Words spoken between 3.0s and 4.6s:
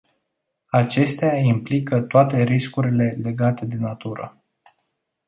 legate de natură.